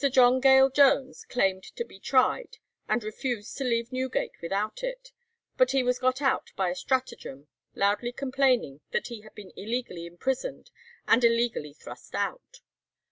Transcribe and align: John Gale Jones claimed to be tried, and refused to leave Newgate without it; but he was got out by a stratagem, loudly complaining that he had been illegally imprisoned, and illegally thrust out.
John 0.11 0.39
Gale 0.39 0.71
Jones 0.71 1.25
claimed 1.25 1.61
to 1.75 1.85
be 1.85 1.99
tried, 1.99 2.57
and 2.89 3.03
refused 3.03 3.55
to 3.57 3.63
leave 3.63 3.91
Newgate 3.91 4.41
without 4.41 4.81
it; 4.81 5.11
but 5.57 5.73
he 5.73 5.83
was 5.83 5.99
got 5.99 6.23
out 6.23 6.49
by 6.55 6.69
a 6.71 6.75
stratagem, 6.75 7.47
loudly 7.75 8.11
complaining 8.11 8.81
that 8.89 9.09
he 9.09 9.21
had 9.21 9.35
been 9.35 9.51
illegally 9.55 10.07
imprisoned, 10.07 10.71
and 11.07 11.23
illegally 11.23 11.73
thrust 11.75 12.15
out. 12.15 12.61